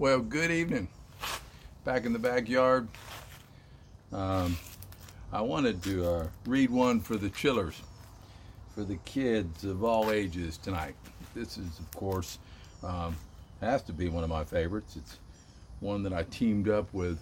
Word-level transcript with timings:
Well, 0.00 0.20
good 0.20 0.50
evening. 0.50 0.88
Back 1.84 2.06
in 2.06 2.14
the 2.14 2.18
backyard. 2.18 2.88
Um, 4.10 4.56
I 5.30 5.42
wanted 5.42 5.82
to 5.82 6.10
uh, 6.10 6.26
read 6.46 6.70
one 6.70 7.00
for 7.00 7.18
the 7.18 7.28
chillers, 7.28 7.82
for 8.74 8.82
the 8.82 8.96
kids 9.04 9.62
of 9.62 9.84
all 9.84 10.10
ages 10.10 10.56
tonight. 10.56 10.94
This 11.34 11.58
is, 11.58 11.78
of 11.78 11.90
course, 11.90 12.38
um, 12.82 13.14
has 13.60 13.82
to 13.82 13.92
be 13.92 14.08
one 14.08 14.24
of 14.24 14.30
my 14.30 14.42
favorites. 14.42 14.96
It's 14.96 15.18
one 15.80 16.02
that 16.04 16.14
I 16.14 16.22
teamed 16.22 16.70
up 16.70 16.90
with 16.94 17.18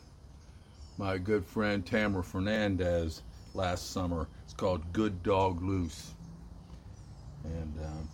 my 0.99 1.19
good 1.19 1.45
friend 1.45 1.85
Tamara 1.85 2.23
Fernandez 2.23 3.23
last 3.55 3.91
summer. 3.91 4.29
It's 4.45 4.55
called 4.55 4.85
Good 4.93 5.25
Dog 5.25 5.65
Loose. 5.65 6.13
And 7.43 7.75
um, 7.85 8.09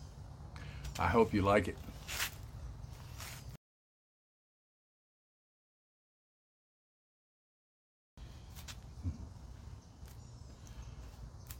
I 0.99 1.09
hope 1.09 1.35
you 1.35 1.43
like 1.43 1.69
it. 1.69 1.77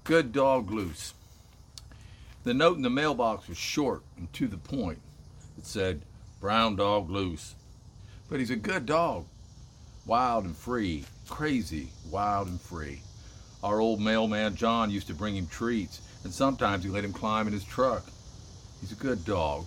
Good 0.04 0.32
dog 0.32 0.70
loose. 0.70 1.14
The 2.44 2.52
note 2.52 2.76
in 2.76 2.82
the 2.82 2.90
mailbox 2.90 3.48
was 3.48 3.56
short 3.56 4.02
and 4.18 4.30
to 4.34 4.46
the 4.46 4.58
point. 4.58 4.98
It 5.56 5.64
said, 5.64 6.02
Brown 6.42 6.77
dog 6.77 7.08
loose. 7.08 7.54
But 8.28 8.38
he's 8.38 8.50
a 8.50 8.56
good 8.56 8.84
dog. 8.84 9.24
Wild 10.04 10.44
and 10.44 10.54
free. 10.54 11.06
Crazy, 11.30 11.88
wild 12.10 12.48
and 12.48 12.60
free. 12.60 13.00
Our 13.62 13.80
old 13.80 13.98
mailman 13.98 14.56
John 14.56 14.90
used 14.90 15.06
to 15.06 15.14
bring 15.14 15.36
him 15.36 15.46
treats, 15.46 16.02
and 16.22 16.30
sometimes 16.30 16.84
he 16.84 16.91
let 16.91 17.02
him 17.02 17.14
climb 17.14 17.46
in 17.46 17.55
his 17.55 17.64
truck. 17.64 18.05
He's 18.82 18.92
a 18.92 18.96
good 18.96 19.24
dog. 19.24 19.64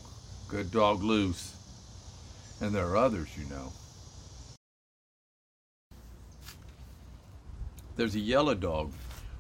Good 0.50 0.70
dog 0.70 1.02
loose. 1.02 1.56
And 2.62 2.76
there 2.76 2.86
are 2.86 2.98
others, 2.98 3.30
you 3.36 3.46
know. 3.50 3.74
There's 7.96 8.14
a 8.14 8.20
yellow 8.20 8.54
dog 8.54 8.92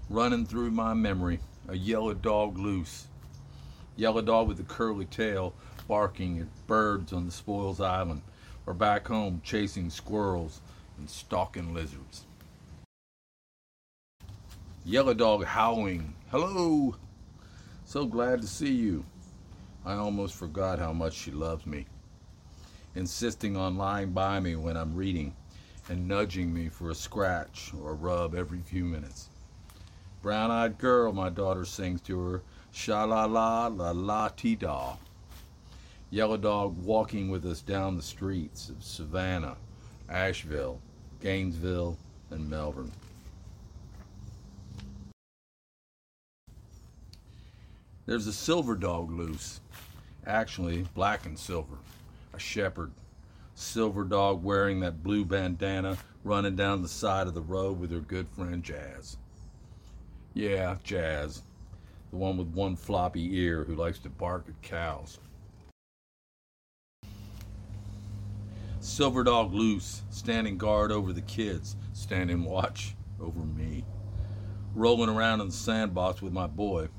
running 0.10 0.46
through 0.46 0.72
my 0.72 0.94
memory, 0.94 1.40
a 1.68 1.76
yellow 1.76 2.14
dog 2.14 2.58
loose. 2.58 3.08
Yellow 3.98 4.22
dog 4.22 4.48
with 4.48 4.60
a 4.60 4.64
curly 4.64 5.06
tail 5.06 5.54
barking 5.88 6.40
at 6.40 6.68
birds 6.68 7.12
on 7.12 7.26
the 7.26 7.32
spoils 7.32 7.82
island 7.82 8.22
or 8.66 8.74
back 8.74 9.08
home 9.08 9.42
chasing 9.44 9.90
squirrels 9.90 10.62
and 10.98 11.10
stalking 11.10 11.74
lizards. 11.74 12.26
Yellow 14.86 15.14
dog 15.14 15.44
howling, 15.44 16.14
hello! 16.32 16.96
So 17.86 18.06
glad 18.06 18.42
to 18.42 18.48
see 18.48 18.72
you. 18.72 19.04
I 19.86 19.94
almost 19.94 20.36
forgot 20.36 20.80
how 20.80 20.94
much 20.94 21.14
she 21.14 21.32
loves 21.32 21.66
me, 21.66 21.86
insisting 22.96 23.58
on 23.58 23.78
lying 23.78 24.12
by 24.12 24.40
me 24.40 24.56
when 24.56 24.78
I'm 24.78 24.96
reading 24.96 25.36
and 25.90 26.08
nudging 26.08 26.54
me 26.54 26.70
for 26.70 26.92
a 26.92 26.96
scratch 26.96 27.72
or 27.82 27.92
a 27.92 27.94
rub 27.94 28.36
every 28.36 28.60
few 28.60 28.84
minutes. 28.84 29.30
Brown 30.28 30.52
eyed 30.52 30.78
girl, 30.78 31.14
my 31.14 31.30
daughter 31.30 31.64
sings 31.64 32.02
to 32.02 32.20
her, 32.20 32.42
sha 32.74 33.06
la 33.06 33.24
la 33.24 33.68
la 33.68 33.92
la 33.92 34.28
ti 34.28 34.58
da. 34.58 34.98
Yellow 36.10 36.36
dog 36.36 36.84
walking 36.84 37.30
with 37.30 37.46
us 37.46 37.62
down 37.62 37.96
the 37.96 38.04
streets 38.04 38.68
of 38.68 38.84
Savannah, 38.84 39.56
Asheville, 40.10 40.82
Gainesville, 41.22 41.98
and 42.30 42.50
Melbourne. 42.50 42.92
There's 48.06 48.28
a 48.28 48.34
silver 48.34 48.76
dog 48.76 49.10
loose, 49.10 49.62
actually 50.26 50.86
black 50.94 51.26
and 51.26 51.40
silver, 51.40 51.78
a 52.34 52.40
shepherd. 52.40 52.92
Silver 53.56 54.04
dog 54.04 54.44
wearing 54.44 54.82
that 54.82 55.04
blue 55.04 55.24
bandana 55.24 55.98
running 56.26 56.58
down 56.58 56.82
the 56.82 56.90
side 56.90 57.28
of 57.28 57.34
the 57.34 57.40
road 57.40 57.80
with 57.80 57.92
her 57.92 58.02
good 58.02 58.28
friend 58.28 58.62
Jazz. 58.62 59.16
Yeah, 60.38 60.76
Jazz. 60.84 61.42
The 62.12 62.18
one 62.18 62.38
with 62.38 62.50
one 62.50 62.76
floppy 62.76 63.40
ear 63.40 63.64
who 63.64 63.74
likes 63.74 63.98
to 64.02 64.10
bark 64.10 64.46
at 64.48 64.62
cows. 64.62 65.18
Silver 68.80 69.24
Dog 69.24 69.52
loose, 69.52 70.04
standing 70.12 70.60
guard 70.60 70.92
over 70.92 71.12
the 71.12 71.24
kids, 71.24 71.76
standing 71.94 72.44
watch 72.44 72.96
over 73.20 73.40
me. 73.40 73.84
Rolling 74.76 75.10
around 75.10 75.42
in 75.42 75.48
the 75.48 75.54
sandbox 75.54 76.22
with 76.22 76.34
my 76.34 76.46
boy, 76.46 76.90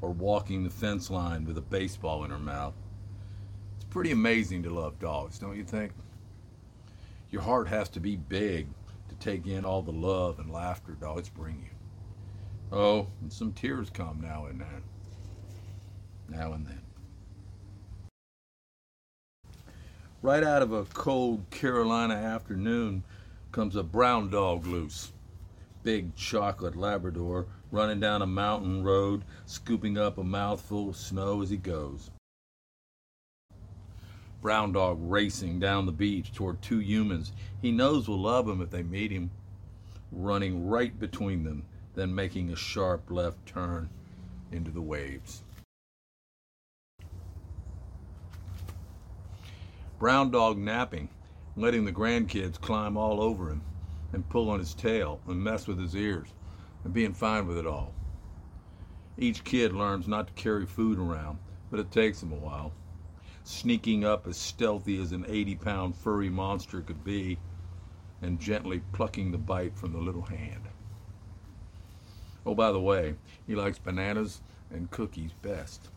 or 0.00 0.10
walking 0.10 0.64
the 0.64 0.68
fence 0.68 1.08
line 1.08 1.44
with 1.44 1.56
a 1.56 1.62
baseball 1.62 2.24
in 2.24 2.32
her 2.32 2.38
mouth. 2.40 2.74
It's 3.76 3.84
pretty 3.84 4.10
amazing 4.10 4.64
to 4.64 4.70
love 4.70 4.98
dogs, 4.98 5.38
don't 5.38 5.56
you 5.56 5.62
think? 5.62 5.92
Your 7.30 7.42
heart 7.42 7.68
has 7.68 7.88
to 7.90 8.00
be 8.00 8.16
big 8.16 8.66
to 9.08 9.14
take 9.20 9.46
in 9.46 9.64
all 9.64 9.82
the 9.82 9.92
love 9.92 10.40
and 10.40 10.50
laughter 10.50 10.96
dogs 11.00 11.28
bring 11.28 11.60
you. 11.62 11.77
Oh, 12.70 13.06
and 13.22 13.32
some 13.32 13.52
tears 13.52 13.88
come 13.88 14.20
now 14.20 14.46
and 14.46 14.60
then. 14.60 14.82
Now 16.28 16.52
and 16.52 16.66
then. 16.66 16.82
Right 20.20 20.42
out 20.42 20.62
of 20.62 20.72
a 20.72 20.84
cold 20.84 21.48
Carolina 21.50 22.14
afternoon 22.14 23.04
comes 23.52 23.76
a 23.76 23.82
brown 23.82 24.28
dog 24.30 24.66
loose. 24.66 25.12
Big 25.82 26.14
chocolate 26.14 26.76
Labrador 26.76 27.46
running 27.70 28.00
down 28.00 28.20
a 28.20 28.26
mountain 28.26 28.82
road, 28.82 29.24
scooping 29.46 29.96
up 29.96 30.18
a 30.18 30.24
mouthful 30.24 30.90
of 30.90 30.96
snow 30.96 31.40
as 31.40 31.48
he 31.48 31.56
goes. 31.56 32.10
Brown 34.42 34.72
dog 34.72 34.98
racing 35.00 35.58
down 35.58 35.86
the 35.86 35.92
beach 35.92 36.32
toward 36.32 36.60
two 36.60 36.80
humans 36.80 37.32
he 37.62 37.72
knows 37.72 38.08
will 38.08 38.20
love 38.20 38.46
him 38.46 38.60
if 38.60 38.70
they 38.70 38.82
meet 38.82 39.10
him, 39.10 39.30
running 40.12 40.68
right 40.68 40.98
between 40.98 41.44
them 41.44 41.64
then 41.94 42.14
making 42.14 42.50
a 42.50 42.56
sharp 42.56 43.10
left 43.10 43.44
turn 43.46 43.88
into 44.52 44.70
the 44.70 44.82
waves. 44.82 45.42
Brown 49.98 50.30
dog 50.30 50.58
napping, 50.58 51.08
letting 51.56 51.84
the 51.84 51.92
grandkids 51.92 52.60
climb 52.60 52.96
all 52.96 53.20
over 53.20 53.50
him 53.50 53.62
and 54.12 54.28
pull 54.28 54.48
on 54.48 54.60
his 54.60 54.74
tail 54.74 55.20
and 55.26 55.42
mess 55.42 55.66
with 55.66 55.78
his 55.78 55.96
ears 55.96 56.28
and 56.84 56.94
being 56.94 57.12
fine 57.12 57.46
with 57.46 57.58
it 57.58 57.66
all. 57.66 57.92
Each 59.16 59.42
kid 59.42 59.72
learns 59.72 60.06
not 60.06 60.28
to 60.28 60.32
carry 60.34 60.66
food 60.66 60.98
around, 60.98 61.38
but 61.70 61.80
it 61.80 61.90
takes 61.90 62.20
them 62.20 62.32
a 62.32 62.36
while. 62.36 62.72
Sneaking 63.42 64.04
up 64.04 64.28
as 64.28 64.36
stealthy 64.36 65.00
as 65.02 65.10
an 65.10 65.24
80 65.26 65.56
pound 65.56 65.96
furry 65.96 66.30
monster 66.30 66.80
could 66.80 67.02
be 67.02 67.38
and 68.22 68.38
gently 68.38 68.82
plucking 68.92 69.32
the 69.32 69.38
bite 69.38 69.76
from 69.76 69.92
the 69.92 69.98
little 69.98 70.22
hand. 70.22 70.68
Oh, 72.46 72.54
by 72.54 72.72
the 72.72 72.80
way, 72.80 73.14
he 73.46 73.54
likes 73.54 73.78
bananas 73.78 74.40
and 74.70 74.90
cookies 74.90 75.32
best. 75.42 75.88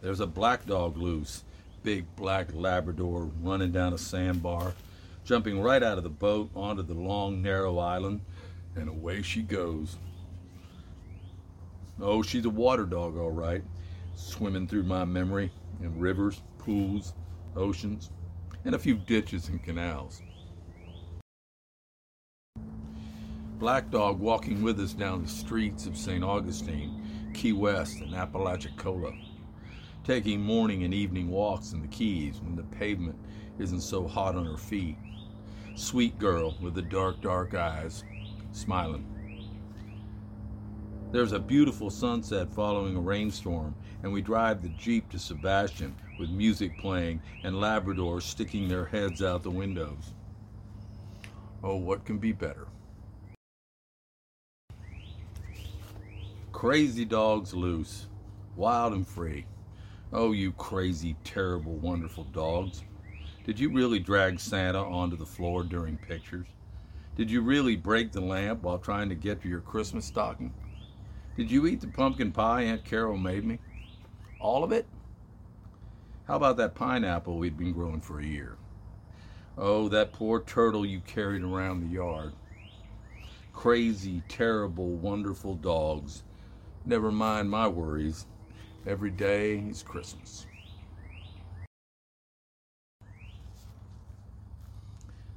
There's 0.00 0.20
a 0.20 0.26
black 0.26 0.64
dog 0.64 0.96
loose, 0.96 1.44
big 1.82 2.04
black 2.16 2.54
Labrador 2.54 3.30
running 3.42 3.72
down 3.72 3.92
a 3.92 3.98
sandbar, 3.98 4.74
jumping 5.24 5.60
right 5.60 5.82
out 5.82 5.98
of 5.98 6.04
the 6.04 6.10
boat 6.10 6.50
onto 6.54 6.82
the 6.82 6.94
long, 6.94 7.42
narrow 7.42 7.78
island, 7.78 8.20
and 8.76 8.88
away 8.88 9.22
she 9.22 9.42
goes. 9.42 9.96
Oh, 12.00 12.22
she's 12.22 12.44
a 12.44 12.50
water 12.50 12.84
dog, 12.84 13.16
all 13.18 13.32
right, 13.32 13.62
swimming 14.14 14.68
through 14.68 14.84
my 14.84 15.04
memory 15.04 15.50
in 15.80 15.98
rivers, 15.98 16.42
pools, 16.58 17.12
oceans, 17.56 18.10
and 18.64 18.74
a 18.74 18.78
few 18.78 18.94
ditches 18.94 19.48
and 19.48 19.62
canals. 19.62 20.22
Black 23.58 23.90
Dog 23.90 24.20
walking 24.20 24.62
with 24.62 24.78
us 24.78 24.92
down 24.92 25.22
the 25.22 25.28
streets 25.28 25.84
of 25.86 25.96
St. 25.96 26.22
Augustine, 26.22 27.02
Key 27.34 27.52
West, 27.52 28.00
and 28.00 28.14
Apalachicola, 28.14 29.12
taking 30.04 30.40
morning 30.40 30.84
and 30.84 30.94
evening 30.94 31.28
walks 31.28 31.72
in 31.72 31.82
the 31.82 31.88
Keys 31.88 32.40
when 32.40 32.54
the 32.54 32.62
pavement 32.62 33.18
isn't 33.58 33.80
so 33.80 34.06
hot 34.06 34.36
on 34.36 34.44
her 34.44 34.56
feet. 34.56 34.96
Sweet 35.74 36.16
girl 36.20 36.54
with 36.62 36.74
the 36.74 36.82
dark, 36.82 37.20
dark 37.20 37.52
eyes, 37.54 38.04
smiling. 38.52 39.04
There's 41.10 41.32
a 41.32 41.40
beautiful 41.40 41.90
sunset 41.90 42.54
following 42.54 42.94
a 42.94 43.00
rainstorm, 43.00 43.74
and 44.04 44.12
we 44.12 44.22
drive 44.22 44.62
the 44.62 44.68
Jeep 44.68 45.08
to 45.10 45.18
Sebastian 45.18 45.96
with 46.20 46.30
music 46.30 46.78
playing 46.78 47.20
and 47.42 47.56
Labradors 47.56 48.22
sticking 48.22 48.68
their 48.68 48.84
heads 48.84 49.20
out 49.20 49.42
the 49.42 49.50
windows. 49.50 50.14
Oh, 51.64 51.74
what 51.74 52.04
can 52.04 52.18
be 52.18 52.30
better? 52.30 52.67
Crazy 56.58 57.04
dogs 57.04 57.54
loose, 57.54 58.08
wild 58.56 58.92
and 58.92 59.06
free. 59.06 59.46
Oh, 60.12 60.32
you 60.32 60.50
crazy, 60.50 61.14
terrible, 61.22 61.76
wonderful 61.76 62.24
dogs. 62.24 62.82
Did 63.44 63.60
you 63.60 63.72
really 63.72 64.00
drag 64.00 64.40
Santa 64.40 64.82
onto 64.82 65.14
the 65.14 65.24
floor 65.24 65.62
during 65.62 65.96
pictures? 65.96 66.48
Did 67.14 67.30
you 67.30 67.42
really 67.42 67.76
break 67.76 68.10
the 68.10 68.20
lamp 68.20 68.64
while 68.64 68.80
trying 68.80 69.08
to 69.08 69.14
get 69.14 69.40
to 69.42 69.48
your 69.48 69.60
Christmas 69.60 70.06
stocking? 70.06 70.52
Did 71.36 71.48
you 71.48 71.64
eat 71.68 71.80
the 71.80 71.86
pumpkin 71.86 72.32
pie 72.32 72.62
Aunt 72.62 72.84
Carol 72.84 73.16
made 73.16 73.44
me? 73.44 73.60
All 74.40 74.64
of 74.64 74.72
it? 74.72 74.88
How 76.26 76.34
about 76.34 76.56
that 76.56 76.74
pineapple 76.74 77.38
we'd 77.38 77.56
been 77.56 77.72
growing 77.72 78.00
for 78.00 78.18
a 78.18 78.26
year? 78.26 78.56
Oh, 79.56 79.88
that 79.90 80.12
poor 80.12 80.40
turtle 80.42 80.84
you 80.84 81.02
carried 81.02 81.44
around 81.44 81.82
the 81.82 81.94
yard. 81.94 82.32
Crazy, 83.52 84.24
terrible, 84.26 84.88
wonderful 84.96 85.54
dogs. 85.54 86.24
Never 86.88 87.12
mind 87.12 87.50
my 87.50 87.68
worries. 87.68 88.24
Every 88.86 89.10
day 89.10 89.58
is 89.58 89.82
Christmas. 89.82 90.46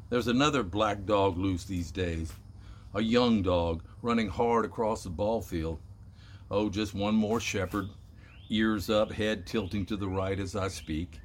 There's 0.09 0.29
another 0.29 0.63
black 0.63 1.05
dog 1.05 1.37
loose 1.37 1.65
these 1.65 1.91
days. 1.91 2.31
A 2.93 3.01
young 3.01 3.41
dog 3.41 3.83
running 4.01 4.29
hard 4.29 4.63
across 4.63 5.03
the 5.03 5.09
ball 5.09 5.41
field. 5.41 5.79
Oh, 6.49 6.69
just 6.69 6.93
one 6.93 7.15
more 7.15 7.41
shepherd. 7.41 7.89
Ears 8.49 8.89
up, 8.89 9.11
head 9.11 9.45
tilting 9.45 9.85
to 9.87 9.97
the 9.97 10.07
right 10.07 10.39
as 10.39 10.55
I 10.55 10.69
speak. 10.69 11.19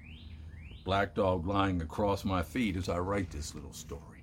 Black 0.85 1.15
dog 1.15 1.47
lying 1.47 1.81
across 1.81 2.25
my 2.25 2.43
feet 2.43 2.75
as 2.75 2.89
I 2.89 2.99
write 2.99 3.31
this 3.31 3.55
little 3.55 3.73
story. 3.73 4.16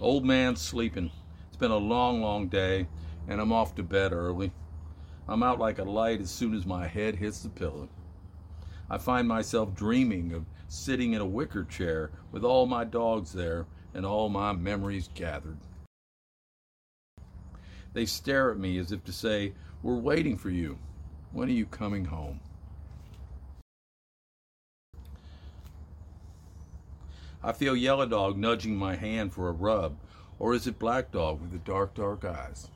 Old 0.00 0.24
man's 0.24 0.62
sleeping. 0.62 1.10
It's 1.48 1.58
been 1.58 1.70
a 1.70 1.76
long, 1.76 2.22
long 2.22 2.48
day, 2.48 2.88
and 3.28 3.38
I'm 3.38 3.52
off 3.52 3.74
to 3.74 3.82
bed 3.82 4.14
early. 4.14 4.50
I'm 5.28 5.42
out 5.42 5.58
like 5.58 5.78
a 5.78 5.84
light 5.84 6.22
as 6.22 6.30
soon 6.30 6.54
as 6.54 6.64
my 6.64 6.86
head 6.86 7.16
hits 7.16 7.40
the 7.40 7.50
pillow. 7.50 7.86
I 8.88 8.96
find 8.96 9.28
myself 9.28 9.74
dreaming 9.74 10.32
of 10.32 10.46
sitting 10.68 11.12
in 11.12 11.20
a 11.20 11.26
wicker 11.26 11.64
chair 11.64 12.12
with 12.32 12.44
all 12.44 12.64
my 12.64 12.82
dogs 12.82 13.34
there 13.34 13.66
and 13.92 14.06
all 14.06 14.30
my 14.30 14.52
memories 14.52 15.10
gathered. 15.14 15.58
They 17.92 18.06
stare 18.06 18.50
at 18.50 18.58
me 18.58 18.78
as 18.78 18.92
if 18.92 19.04
to 19.04 19.12
say, 19.12 19.52
We're 19.82 19.96
waiting 19.96 20.38
for 20.38 20.48
you. 20.48 20.78
When 21.30 21.50
are 21.50 21.52
you 21.52 21.66
coming 21.66 22.06
home? 22.06 22.40
I 27.42 27.52
feel 27.52 27.74
Yellow 27.74 28.06
Dog 28.06 28.36
nudging 28.36 28.76
my 28.76 28.96
hand 28.96 29.32
for 29.32 29.48
a 29.48 29.52
rub, 29.52 29.96
or 30.38 30.54
is 30.54 30.66
it 30.66 30.78
Black 30.78 31.10
Dog 31.10 31.40
with 31.40 31.52
the 31.52 31.58
dark, 31.58 31.94
dark 31.94 32.24
eyes? 32.24 32.68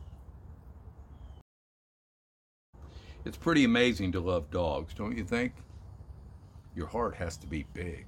It's 3.24 3.36
pretty 3.36 3.64
amazing 3.64 4.12
to 4.12 4.20
love 4.20 4.50
dogs, 4.50 4.94
don't 4.94 5.16
you 5.16 5.24
think? 5.24 5.52
Your 6.74 6.86
heart 6.86 7.14
has 7.16 7.36
to 7.38 7.46
be 7.46 7.66
big. 7.74 8.06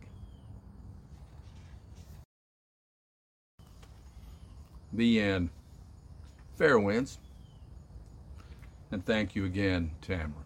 The 4.92 5.20
end. 5.20 5.50
Fair 6.56 6.78
winds. 6.78 7.18
And 8.90 9.04
thank 9.04 9.34
you 9.34 9.44
again, 9.44 9.90
Tamara. 10.00 10.45